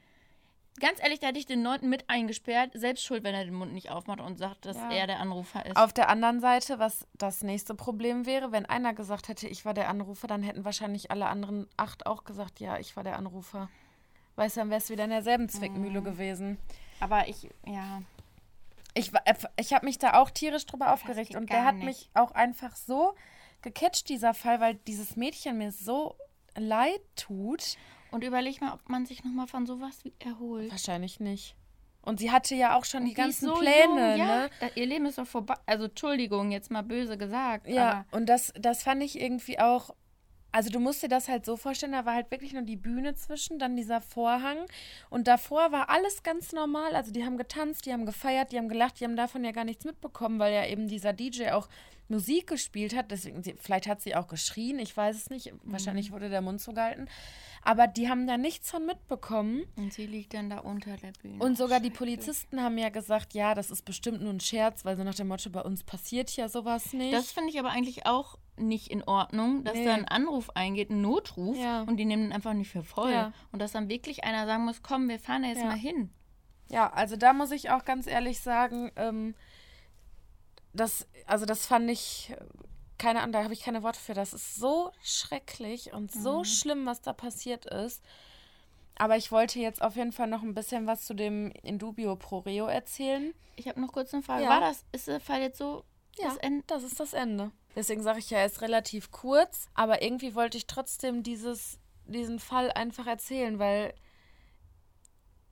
[0.80, 2.70] Ganz ehrlich, da hätte ich den Neunten mit eingesperrt.
[2.74, 4.90] Selbst schuld, wenn er den Mund nicht aufmacht und sagt, dass Ja.
[4.90, 5.76] er der Anrufer ist.
[5.76, 9.72] Auf der anderen Seite, was das nächste Problem wäre, wenn einer gesagt hätte, ich war
[9.72, 13.68] der Anrufer, dann hätten wahrscheinlich alle anderen acht auch gesagt, ja, ich war der Anrufer.
[14.36, 16.04] Weißt du, dann wäre es wieder in derselben Zwickmühle Mhm.
[16.04, 16.58] gewesen.
[16.98, 18.02] Aber ich, ja.
[18.94, 21.84] Ich, äh, ich habe mich da auch tierisch drüber aufgeregt und der hat nicht.
[21.84, 23.14] mich auch einfach so
[23.62, 26.16] gecatcht, dieser Fall, weil dieses Mädchen mir so
[26.56, 27.76] leid tut.
[28.14, 30.70] Und überleg mal, ob man sich nochmal von sowas erholt.
[30.70, 31.56] Wahrscheinlich nicht.
[32.00, 34.26] Und sie hatte ja auch schon die ist ganzen so Pläne, jung, ja.
[34.26, 34.50] ne?
[34.60, 35.54] Da, ihr Leben ist doch vorbei.
[35.66, 37.66] Also, Entschuldigung, jetzt mal böse gesagt.
[37.66, 39.90] Ja, und das, das fand ich irgendwie auch.
[40.52, 43.16] Also du musst dir das halt so vorstellen, da war halt wirklich nur die Bühne
[43.16, 44.58] zwischen, dann dieser Vorhang
[45.10, 46.94] und davor war alles ganz normal.
[46.94, 49.64] Also die haben getanzt, die haben gefeiert, die haben gelacht, die haben davon ja gar
[49.64, 51.68] nichts mitbekommen, weil ja eben dieser DJ auch
[52.08, 53.10] Musik gespielt hat.
[53.10, 55.52] Deswegen, vielleicht hat sie auch geschrien, ich weiß es nicht.
[55.64, 57.08] Wahrscheinlich wurde der Mund zugehalten.
[57.62, 59.64] Aber die haben da nichts von mitbekommen.
[59.76, 61.42] Und sie liegt dann da unter der Bühne.
[61.42, 61.90] Und sogar die.
[61.90, 65.28] Polizisten haben ja gesagt, ja, das ist bestimmt nur ein Scherz, weil so nach dem
[65.28, 67.14] Motto, bei uns passiert ja sowas nicht.
[67.14, 69.84] Das finde ich aber eigentlich auch nicht in Ordnung, dass Nee.
[69.86, 71.82] da ein Anruf eingeht, ein Notruf, Ja.
[71.82, 73.12] und die nehmen den einfach nicht für voll.
[73.12, 73.32] Ja.
[73.52, 75.66] Und dass dann wirklich einer sagen muss, komm, wir fahren da jetzt Ja.
[75.66, 76.10] mal hin.
[76.70, 79.34] Ja, also da muss ich auch ganz ehrlich sagen, ähm,
[80.74, 82.34] das, also das fand ich,
[82.98, 84.14] keine Ahnung, da habe ich keine Worte für.
[84.14, 86.44] Das ist so schrecklich und so Mhm.
[86.44, 88.02] schlimm, was da passiert ist.
[88.96, 92.38] Aber ich wollte jetzt auf jeden Fall noch ein bisschen was zu dem Indubio Pro
[92.38, 93.34] Reo erzählen.
[93.56, 94.44] Ich habe noch kurz eine Frage.
[94.44, 94.50] Ja.
[94.50, 95.84] War das, ist der Fall jetzt so
[96.18, 96.62] Ja, das Ende?
[96.68, 97.50] das ist das Ende.
[97.74, 102.38] Deswegen sage ich ja, er ist relativ kurz, aber irgendwie wollte ich trotzdem dieses, diesen
[102.38, 103.94] Fall einfach erzählen, weil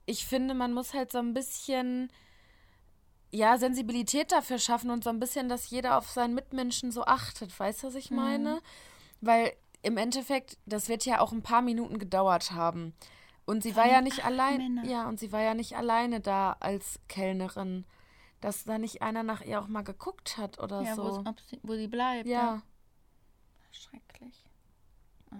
[0.05, 2.09] ich finde, man muss halt so ein bisschen
[3.33, 7.57] ja, Sensibilität dafür schaffen und so ein bisschen, dass jeder auf seinen Mitmenschen so achtet.
[7.59, 8.61] Weißt du, was ich meine?
[9.21, 12.93] Weil im Endeffekt, das wird ja auch ein paar Minuten gedauert haben.
[13.45, 14.85] Und sie war ja nicht allein.
[14.85, 17.85] Ja, und sie war ja nicht alleine da als Kellnerin.
[18.39, 21.23] Dass da nicht einer nach ihr auch mal geguckt hat oder Ja, so.
[21.49, 22.27] sie, wo sie bleibt.
[22.27, 22.61] ja.
[23.71, 24.45] Schrecklich.
[25.31, 25.35] Ah,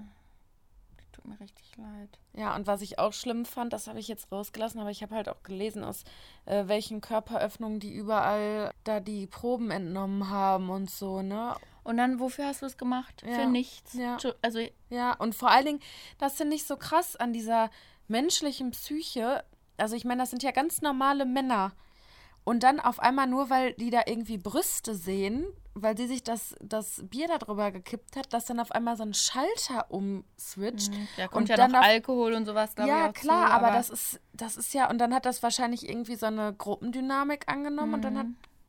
[1.11, 2.17] tut mir richtig leid.
[2.35, 5.13] Ja, und was ich auch schlimm fand, das habe ich jetzt rausgelassen, aber ich habe
[5.13, 6.03] halt auch gelesen, aus
[6.45, 11.55] äh, welchen Körperöffnungen die überall da die Proben entnommen haben und so, ne?
[11.83, 13.23] Und dann, wofür hast du es gemacht?
[13.25, 13.41] Ja.
[13.41, 13.93] Für nichts.
[13.93, 14.17] Ja.
[14.41, 15.79] Also, Ja, und vor allen Dingen,
[16.17, 17.69] das finde ich so krass an dieser
[18.07, 19.43] menschlichen Psyche.
[19.77, 21.73] Also ich meine, das sind ja ganz normale Männer.
[22.45, 26.55] Und dann auf einmal nur, weil die da irgendwie Brüste sehen, weil sie sich das,
[26.61, 30.91] das Bier da drüber gekippt hat, dass dann auf einmal so ein Schalter umswitcht.
[31.17, 32.97] da kommt Und ja dann noch auf- Alkohol und sowas, glaube ich.
[32.97, 36.15] Ja, klar, zu, aber, das ist, das ist ja, und dann hat das wahrscheinlich irgendwie
[36.15, 38.27] so eine Gruppendynamik angenommen und dann hat,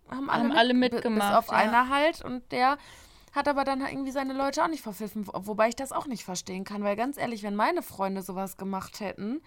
[0.08, 0.50] haben alle, Mhm.
[0.50, 1.52] Haben alle mit- mitgemacht, Bis auf ja.
[1.58, 2.78] einer halt und der
[3.32, 6.24] hat aber dann irgendwie seine Leute auch nicht verpfiffen, wo- wobei ich das auch nicht
[6.24, 9.42] verstehen kann, weil ganz ehrlich, wenn meine Freunde sowas gemacht hätten,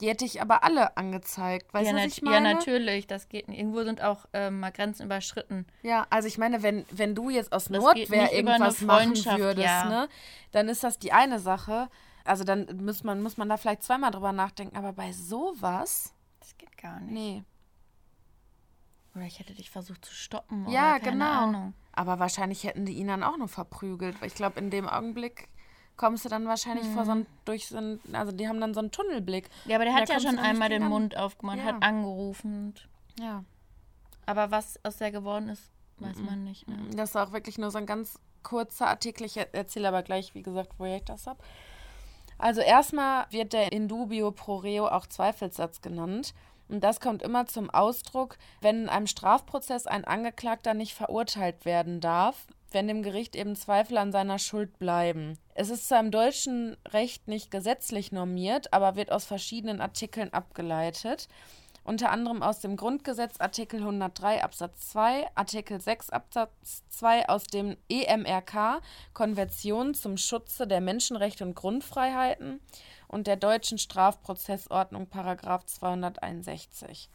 [0.00, 2.54] die hätte ich aber alle angezeigt, weißt ja, du, was ich ja, meine?
[2.54, 3.58] natürlich, das geht nicht.
[3.58, 5.66] Irgendwo sind auch ähm, mal Grenzen überschritten.
[5.82, 9.88] Ja, also ich meine, wenn, wenn du jetzt aus Das eine irgendwas machen würdest, ja.
[9.88, 10.08] ne,
[10.52, 11.88] dann ist das die eine Sache.
[12.24, 16.56] Also dann muss man, muss man da vielleicht zweimal drüber nachdenken, aber bei sowas, Das
[16.58, 17.12] geht gar nicht.
[17.12, 17.44] nee.
[19.14, 20.68] Oder ich hätte dich versucht zu stoppen.
[20.68, 21.44] Ja, genau.
[21.44, 21.74] Ahnung.
[21.92, 24.20] Aber wahrscheinlich hätten die ihn dann auch nur verprügelt.
[24.20, 25.48] Weil ich glaube, in dem Augenblick
[25.96, 28.80] kommst du dann wahrscheinlich vor so ein, durch so ein, also die haben dann so
[28.80, 29.48] einen Tunnelblick.
[29.64, 30.88] Ja, aber der hat ja schon einmal den an.
[30.90, 31.64] Mund aufgemacht, Ja.
[31.64, 32.74] hat angerufen.
[33.18, 33.44] Ja.
[34.26, 36.66] aber was aus der geworden ist, weiß man nicht.
[36.68, 36.76] Ne?
[36.94, 39.24] Das ist auch wirklich nur so ein ganz kurzer Artikel.
[39.24, 41.38] Ich er- erzähle aber gleich, wie gesagt, woher ich das habe.
[42.38, 46.34] Also erstmal wird der Indubio pro reo auch Zweifelssatz genannt.
[46.68, 52.00] Und das kommt immer zum Ausdruck, wenn in einem Strafprozess ein Angeklagter nicht verurteilt werden
[52.00, 55.38] darf, wenn dem Gericht eben Zweifel an seiner Schuld bleiben.
[55.58, 61.28] Es ist zwar im deutschen Recht nicht gesetzlich normiert, aber wird aus verschiedenen Artikeln abgeleitet.
[61.82, 67.78] Unter anderem aus dem Grundgesetz Artikel 103 Absatz 2, Artikel 6 Absatz 2 aus dem
[67.88, 68.82] EMRK
[69.14, 72.60] Konvention zum Schutze der Menschenrechte und Grundfreiheiten
[73.08, 77.08] und der deutschen Strafprozessordnung Paragraph 261.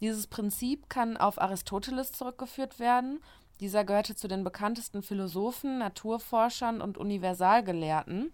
[0.00, 3.20] Dieses Prinzip kann auf Aristoteles zurückgeführt werden,
[3.60, 8.32] Dieser gehörte zu den bekanntesten Philosophen, Naturforschern und Universalgelehrten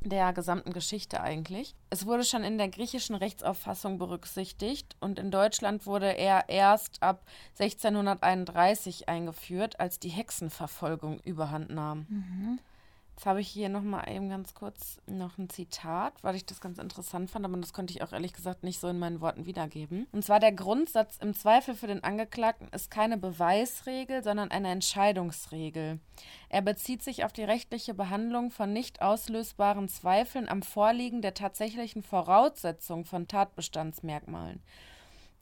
[0.00, 1.74] der gesamten Geschichte eigentlich.
[1.90, 7.24] Es wurde schon in der griechischen Rechtsauffassung berücksichtigt und in Deutschland wurde er erst ab
[7.58, 12.06] 1631 eingeführt, als die Hexenverfolgung überhand nahm.
[12.08, 12.58] Mhm.
[13.16, 16.76] Jetzt habe ich hier nochmal eben ganz kurz noch ein Zitat, weil ich das ganz
[16.76, 20.06] interessant fand, aber das konnte ich auch ehrlich gesagt nicht so in meinen Worten wiedergeben.
[20.12, 25.98] Und zwar der Grundsatz im Zweifel für den Angeklagten ist keine Beweisregel, sondern eine Entscheidungsregel.
[26.50, 32.02] Er bezieht sich auf die rechtliche Behandlung von nicht auslösbaren Zweifeln am Vorliegen der tatsächlichen
[32.02, 34.60] Voraussetzung von Tatbestandsmerkmalen.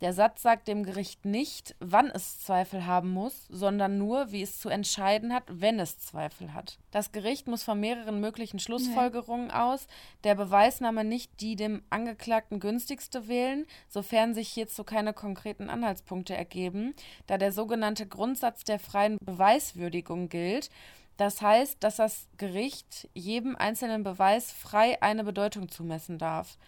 [0.00, 4.60] Der Satz sagt dem Gericht nicht, wann es Zweifel haben muss, sondern nur, wie es
[4.60, 6.78] zu entscheiden hat, wenn es Zweifel hat.
[6.90, 9.52] Das Gericht muss von mehreren möglichen Schlussfolgerungen nee.
[9.52, 9.86] aus
[10.24, 16.94] der Beweisnahme nicht die dem Angeklagten günstigste wählen, sofern sich hierzu keine konkreten Anhaltspunkte ergeben,
[17.26, 20.70] da der sogenannte Grundsatz der freien Beweiswürdigung gilt.
[21.16, 26.58] Das heißt, dass das Gericht jedem einzelnen Beweis frei eine Bedeutung zumessen darf.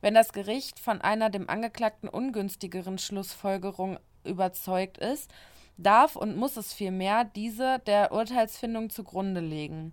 [0.00, 5.30] Wenn das Gericht von einer dem Angeklagten ungünstigeren Schlussfolgerung überzeugt ist,
[5.76, 9.92] darf und muss es vielmehr diese der Urteilsfindung zugrunde legen.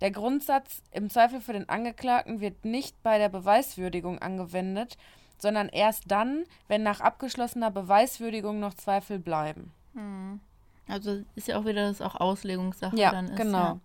[0.00, 4.96] Der Grundsatz im Zweifel für den Angeklagten wird nicht bei der Beweiswürdigung angewendet,
[5.38, 9.72] sondern erst dann, wenn nach abgeschlossener Beweiswürdigung noch Zweifel bleiben.
[9.94, 10.40] Hm.
[10.88, 13.36] Also ist ja auch wieder das auch Auslegungssache ja, dann ist.
[13.36, 13.58] Genau.
[13.58, 13.80] Ja.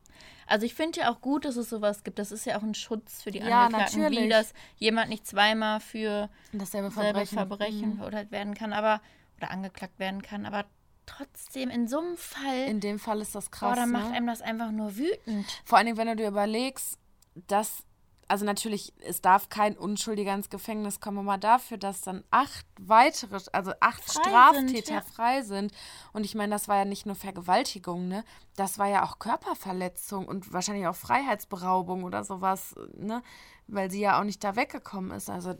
[0.47, 2.19] Also ich finde ja auch gut, dass es sowas gibt.
[2.19, 4.23] Das ist ja auch ein Schutz für die ja, Angeklagten, natürlich.
[4.25, 7.97] wie dass jemand nicht zweimal für dasselbe Verbrechen, Verbrechen mhm.
[7.97, 9.01] verurteilt werden kann, aber
[9.38, 10.45] oder angeklagt werden kann.
[10.45, 10.65] Aber
[11.05, 12.67] trotzdem in so einem Fall.
[12.67, 13.71] In dem Fall ist das krass.
[13.71, 13.97] Boah, dann ne?
[13.97, 15.45] macht einem das einfach nur wütend.
[15.63, 16.99] Vor allen Dingen, wenn du dir überlegst,
[17.47, 17.83] dass
[18.27, 23.39] also natürlich, es darf kein Unschuldiger ins Gefängnis kommen, aber dafür, dass dann acht weitere,
[23.51, 25.01] also acht frei Straftäter sind, ja.
[25.01, 25.71] frei sind.
[26.11, 28.23] Und ich meine, das war ja nicht nur Vergewaltigung, ne?
[28.55, 33.21] Das war ja auch Körperverletzung und wahrscheinlich auch Freiheitsberaubung oder sowas, ne?
[33.67, 35.29] Weil sie ja auch nicht da weggekommen ist.
[35.29, 35.55] Also,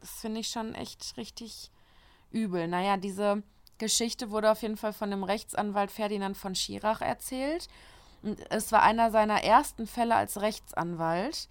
[0.00, 1.70] das finde ich schon echt richtig
[2.30, 2.68] übel.
[2.68, 3.42] Naja, diese
[3.76, 7.68] Geschichte wurde auf jeden Fall von dem Rechtsanwalt Ferdinand von Schirach erzählt.
[8.22, 11.48] Und es war einer seiner ersten Fälle als Rechtsanwalt.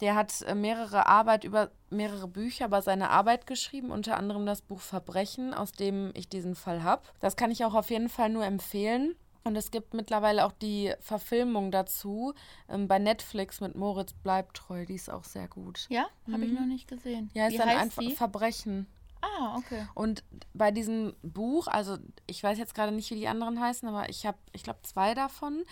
[0.00, 4.62] Der hat äh, mehrere Arbeit über mehrere Bücher über seine Arbeit geschrieben, unter anderem das
[4.62, 7.02] Buch Verbrechen, aus dem ich diesen Fall habe.
[7.20, 9.14] Das kann ich auch auf jeden Fall nur empfehlen.
[9.42, 12.34] Und es gibt mittlerweile auch die Verfilmung dazu
[12.68, 14.84] ähm, bei Netflix mit Moritz Bleibtreu.
[14.84, 15.86] Die ist auch sehr gut.
[15.88, 16.42] Ja, habe mhm.
[16.44, 17.30] ich noch nicht gesehen.
[17.32, 18.02] Ja, ist Wie dann einfach?
[18.12, 18.86] Verbrechen.
[19.22, 19.86] Ah, okay.
[19.94, 24.08] Und bei diesem Buch, also ich weiß jetzt gerade nicht, wie die anderen heißen, aber
[24.08, 25.64] ich habe, ich glaube, zwei davon.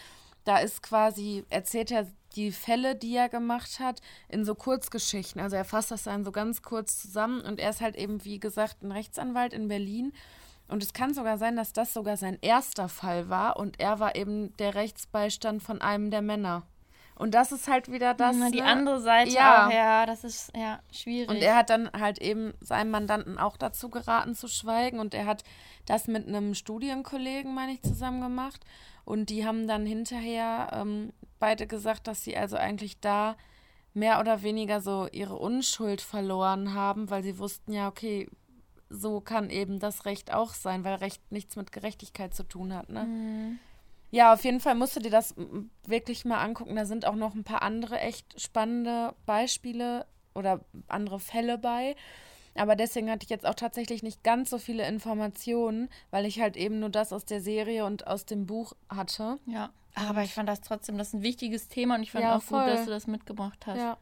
[0.45, 5.41] Da ist quasi, erzählt er die Fälle, die er gemacht hat, in so Kurzgeschichten.
[5.41, 8.39] Also er fasst das dann so ganz kurz zusammen und er ist halt eben, wie
[8.39, 10.13] gesagt, ein Rechtsanwalt in Berlin.
[10.69, 14.17] Und es kann sogar sein, dass das sogar sein erster Fall war und er war
[14.17, 16.65] eben der Rechtsbeistand von einem der Männer.
[17.19, 18.37] Und das ist halt wieder das.
[18.37, 18.67] Na, die ne?
[18.67, 19.67] andere Seite ja.
[19.67, 21.29] auch, ja, das ist ja schwierig.
[21.29, 25.27] Und er hat dann halt eben seinem Mandanten auch dazu geraten zu schweigen und er
[25.27, 25.43] hat
[25.87, 28.65] das mit einem Studienkollegen, meine ich, zusammen gemacht.
[29.05, 33.37] Und die haben dann hinterher ähm, beide gesagt, dass sie also eigentlich da
[33.95, 38.29] mehr oder weniger so ihre Unschuld verloren haben, weil sie wussten ja, okay,
[38.91, 42.89] so kann eben das Recht auch sein, weil Recht nichts mit Gerechtigkeit zu tun hat.
[42.91, 43.05] Ne?
[43.05, 43.59] Mhm.
[44.11, 45.35] Ja, auf jeden Fall musst du dir das
[45.87, 46.77] wirklich mal angucken.
[46.77, 51.95] Da sind auch noch ein paar andere echt spannende Beispiele oder andere Fälle bei.
[52.55, 56.57] Aber deswegen hatte ich jetzt auch tatsächlich nicht ganz so viele Informationen, weil ich halt
[56.57, 59.39] eben nur das aus der Serie und aus dem Buch hatte.
[59.47, 62.37] Ja, aber ich fand das trotzdem, das ist ein wichtiges Thema und ich fand ja,
[62.37, 62.65] auch voll.
[62.65, 63.79] gut, dass du das mitgebracht hast.
[63.79, 63.97] Ja.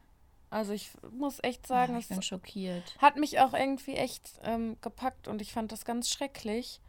[0.49, 2.95] Also ich muss echt sagen, oh, ich bin schockiert.
[2.99, 6.79] Hat mich auch irgendwie echt ähm, gepackt und ich fand das ganz schrecklich.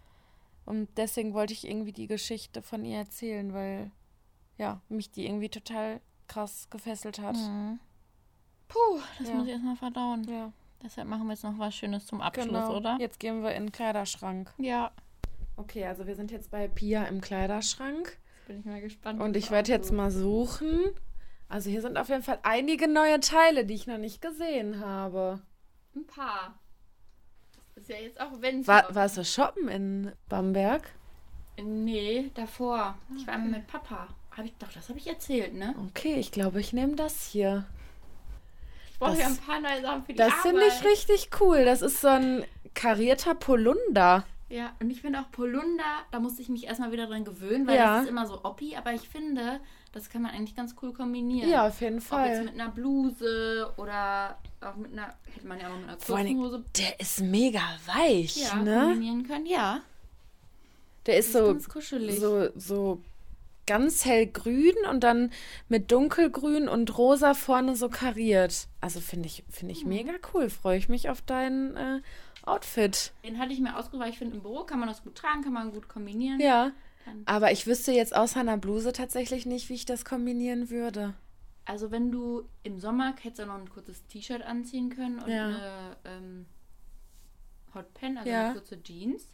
[0.68, 3.90] Und deswegen wollte ich irgendwie die Geschichte von ihr erzählen, weil
[4.58, 7.36] ja, mich die irgendwie total krass gefesselt hat.
[7.36, 7.80] Mhm.
[8.68, 9.34] Puh, das ja.
[9.34, 10.24] muss ich erstmal verdauen.
[10.28, 10.52] Ja.
[10.82, 12.76] Deshalb machen wir jetzt noch was Schönes zum Abschluss, genau.
[12.76, 12.98] oder?
[13.00, 14.52] Jetzt gehen wir in den Kleiderschrank.
[14.58, 14.92] Ja.
[15.56, 18.18] Okay, also wir sind jetzt bei Pia im Kleiderschrank.
[18.36, 19.22] Jetzt bin ich mal gespannt.
[19.22, 20.80] Und ich werde jetzt mal suchen.
[21.48, 25.40] Also hier sind auf jeden Fall einige neue Teile, die ich noch nicht gesehen habe.
[25.96, 26.58] Ein paar.
[27.88, 30.90] Ist ja jetzt auch wenn War, warst du shoppen in Bamberg?
[31.62, 32.96] Nee, davor.
[33.16, 34.08] Ich war immer mit Papa.
[34.36, 35.74] Hab ich, doch, das habe ich erzählt, ne?
[35.88, 37.66] Okay, ich glaube, ich nehme das hier
[38.98, 41.64] brauche ja ein paar neue Sachen für die Das finde ich richtig cool.
[41.64, 44.24] Das ist so ein karierter Polunder.
[44.48, 47.76] Ja, und ich finde auch Polunder, da musste ich mich erstmal wieder dran gewöhnen, weil
[47.76, 47.96] ja.
[47.96, 49.60] das ist immer so oppi, aber ich finde,
[49.92, 51.48] das kann man eigentlich ganz cool kombinieren.
[51.50, 52.26] Ja, auf jeden Fall.
[52.26, 56.38] Ob jetzt mit einer Bluse oder auch mit einer, hätte man ja auch mit einer
[56.38, 56.64] Hose.
[56.76, 58.80] Der ist mega weich, ja, ne?
[58.80, 59.80] kombinieren können, ja.
[61.06, 62.20] Der ist, ist so, ganz kuschelig.
[62.20, 63.00] so, so
[63.66, 65.30] ganz hellgrün und dann
[65.68, 68.66] mit dunkelgrün und rosa vorne so kariert.
[68.80, 70.48] Also finde ich, finde ich mega cool.
[70.50, 72.00] Freue ich mich auf dein äh,
[72.44, 73.12] Outfit.
[73.24, 75.42] Den hatte ich mir ausgesucht, weil ich finde, im Büro kann man das gut tragen,
[75.42, 76.40] kann man gut kombinieren.
[76.40, 76.72] Ja.
[77.08, 81.14] Dann- Aber ich wüsste jetzt außer einer Bluse tatsächlich nicht, wie ich das kombinieren würde.
[81.64, 85.46] Also wenn du im Sommer hättest du noch ein kurzes T-Shirt anziehen können und Ja.
[85.48, 86.46] eine ähm,
[87.74, 88.44] Hot Pen, also Ja.
[88.46, 89.30] eine kurze Jeans.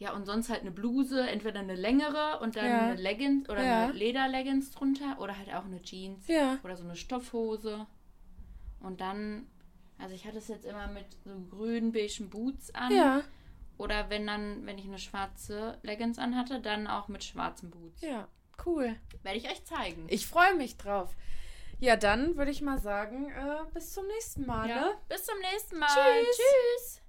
[0.00, 2.78] Ja, und sonst halt eine Bluse, entweder eine längere und dann Ja.
[2.86, 3.84] eine Leggings oder Ja.
[3.84, 6.58] eine Lederleggings drunter oder halt auch eine Jeans Ja.
[6.62, 7.86] oder so eine Stoffhose.
[8.80, 9.46] Und dann,
[9.98, 12.94] also ich hatte es jetzt immer mit so grün beigen Boots an.
[12.94, 13.22] Ja.
[13.78, 18.02] Oder wenn dann, wenn ich eine schwarze Leggings anhatte, dann auch mit schwarzen Boots.
[18.02, 18.28] Ja.
[18.66, 18.96] Cool.
[19.22, 20.06] Werde ich euch zeigen.
[20.08, 21.14] Ich freue mich drauf.
[21.78, 24.68] Ja, dann würde ich mal sagen, äh, bis zum nächsten Mal.
[24.68, 24.80] ja.
[24.80, 24.94] Ne?
[25.08, 25.86] Bis zum nächsten Mal.
[25.88, 26.36] Tschüss.
[26.36, 27.02] Tschüss.